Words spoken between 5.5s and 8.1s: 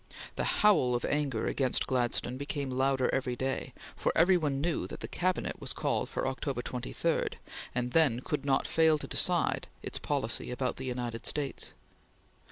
was called for October 23, and